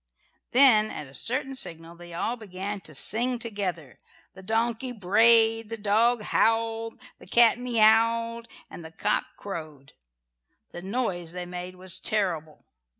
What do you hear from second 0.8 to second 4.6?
at a certain signal they all began to sing together. The